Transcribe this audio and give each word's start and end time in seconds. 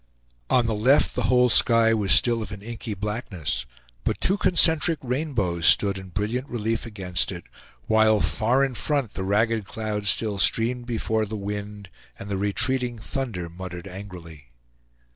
On 0.49 0.65
the 0.65 0.73
left 0.73 1.13
the 1.13 1.25
whole 1.29 1.47
sky 1.47 1.93
was 1.93 2.11
still 2.11 2.41
of 2.41 2.51
an 2.51 2.63
inky 2.63 2.95
blackness; 2.95 3.67
but 4.03 4.19
two 4.19 4.35
concentric 4.35 4.97
rainbows 5.03 5.67
stood 5.67 5.99
in 5.99 6.09
brilliant 6.09 6.49
relief 6.49 6.87
against 6.87 7.31
it, 7.31 7.43
while 7.85 8.19
far 8.19 8.65
in 8.65 8.73
front 8.73 9.13
the 9.13 9.21
ragged 9.21 9.65
cloud 9.65 10.07
still 10.07 10.39
streamed 10.39 10.87
before 10.87 11.27
the 11.27 11.35
wind, 11.37 11.87
and 12.17 12.29
the 12.29 12.37
retreating 12.37 12.97
thunder 12.97 13.47
muttered 13.47 13.85
angrily. 13.87 14.47